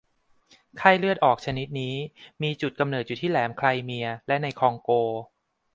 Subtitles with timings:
[0.77, 1.95] ไข้เลือดออกชนิดนี้
[2.41, 4.89] มีจุดกำเนิดอยู่ที่แหลมไครเมียและในคองโก